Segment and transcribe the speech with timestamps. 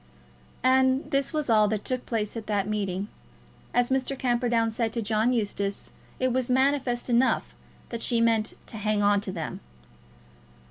[0.63, 3.07] And this was all that took place at that meeting.
[3.71, 4.17] As Mr.
[4.17, 7.53] Camperdown said to John Eustace, it was manifest enough
[7.89, 9.59] that she meant "to hang on to them."